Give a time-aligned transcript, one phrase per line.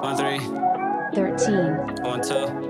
[0.00, 0.38] One three,
[1.14, 2.64] 13, one two.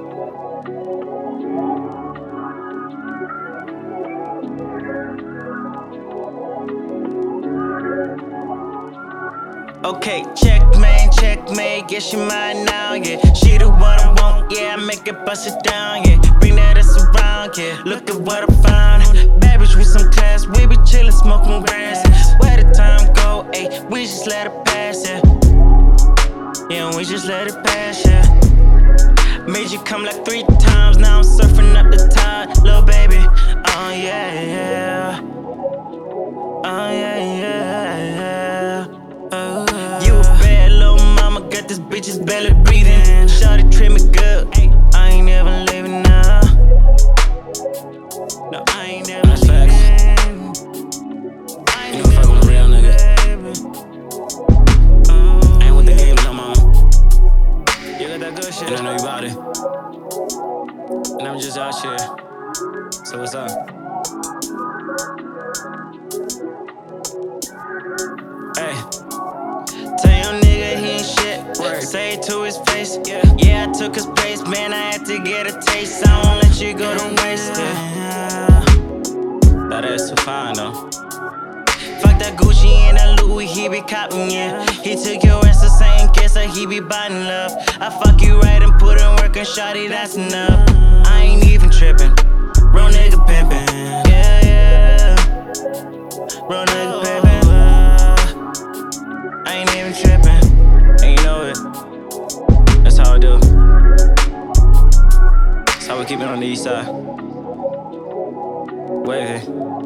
[9.84, 13.32] Okay, checkmate, checkmate, guess she mine now, yeah.
[13.34, 14.74] She the one I want, yeah.
[14.74, 16.18] I make it bust it down, yeah.
[17.44, 17.82] Around, yeah.
[17.84, 19.40] Look at what I found.
[19.40, 22.02] Bad bitch with some class, we be chillin', smoking grass.
[22.40, 25.20] Where the time go, ayy, we just let it pass, yeah.
[26.70, 28.24] Yeah, we just let it pass, yeah.
[29.46, 33.18] Made you come like three times, now I'm surfing up the tide, little baby.
[33.18, 35.20] Oh yeah, yeah.
[36.64, 38.86] Oh yeah, yeah, yeah.
[39.32, 39.66] Oh,
[40.06, 43.28] you a bad little mama, got this bitch's belly breathing.
[43.28, 44.48] Shawty treat me good,
[44.93, 44.93] I
[58.64, 58.78] shit.
[58.78, 59.36] And I know you about it.
[61.18, 61.98] And I'm just out here.
[63.04, 63.50] So what's up?
[68.56, 68.74] Hey.
[69.98, 71.58] Tell your nigga he ain't shit.
[71.58, 71.82] Word.
[71.82, 72.98] Say it to his face.
[73.06, 73.22] Yeah.
[73.38, 74.72] Yeah, I took his place, man.
[74.72, 76.06] I had to get a taste.
[76.06, 77.58] I won't let you go to waste.
[77.58, 78.60] Yeah.
[79.70, 80.72] That ass too fine though.
[82.00, 84.64] Fuck that Gucci and that Louis, he be copping, yeah.
[84.82, 85.43] He took your
[86.44, 87.52] that he be biting love.
[87.80, 90.68] I fuck you right and put in work and shawty, that's enough.
[91.06, 92.10] I ain't even tripping.
[92.70, 93.66] Real nigga pimpin'.
[94.08, 95.16] Yeah, yeah.
[96.48, 97.46] Real nigga pimpin'.
[99.46, 100.44] I ain't even trippin'.
[101.02, 101.56] And you know it.
[102.84, 103.38] That's how I do.
[105.66, 106.86] That's how we keep it on the east side.
[109.06, 109.83] Wavy.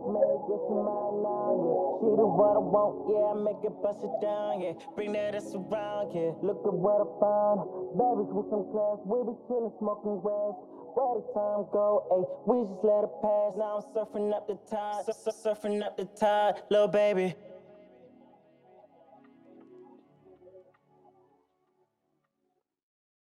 [0.00, 0.06] She
[2.08, 3.36] the what I want, yeah.
[3.36, 4.72] Make it bust it down, yeah.
[4.96, 6.32] Bring that ass around, yeah.
[6.40, 7.68] Look at what I found.
[8.00, 10.56] Babies with some class, we be chillin', smoking grass.
[10.96, 13.52] Where the time go, ayy, we just let it pass.
[13.60, 17.34] Now I'm surfing up the tide, sur- surfing up the tide, little baby.